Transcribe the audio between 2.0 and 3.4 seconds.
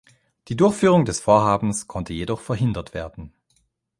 jedoch verhindert werden.